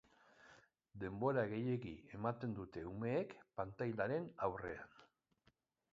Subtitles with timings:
[1.03, 5.01] Denbora gehiegi ematen dute umeek pantailaren aurrean.